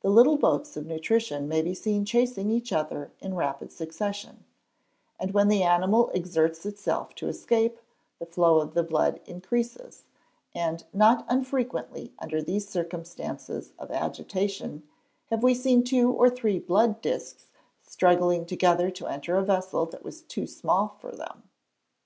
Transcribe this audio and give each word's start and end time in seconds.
The 0.00 0.08
little 0.08 0.38
boats 0.38 0.78
of 0.78 0.86
nutrition 0.86 1.46
may 1.46 1.60
be 1.60 1.74
seen 1.74 2.06
chasing 2.06 2.48
each 2.50 2.72
other 2.72 3.12
in 3.20 3.34
rapid 3.36 3.70
succession, 3.70 4.46
and 5.20 5.32
when 5.34 5.48
the 5.48 5.62
animal 5.62 6.08
exerts 6.14 6.64
itself 6.64 7.14
to 7.16 7.28
escape, 7.28 7.78
the 8.18 8.24
flow 8.24 8.60
of 8.62 8.72
the 8.72 8.82
blood 8.82 9.20
increases; 9.26 10.04
and 10.54 10.84
not 10.94 11.26
unfrequently, 11.28 12.14
under 12.18 12.40
these 12.40 12.66
circumstances 12.66 13.74
of 13.78 13.90
agitation, 13.90 14.84
have 15.28 15.42
we 15.42 15.52
seen 15.54 15.84
two 15.84 16.12
or 16.12 16.30
three 16.30 16.58
blood 16.58 17.02
discs 17.02 17.50
struggling 17.82 18.46
together 18.46 18.90
to 18.92 19.06
enter 19.06 19.36
a 19.36 19.44
vessel 19.44 19.84
that 19.84 20.02
was 20.02 20.22
too 20.22 20.46
small 20.46 20.96
for 20.98 21.10
them. 21.12 21.42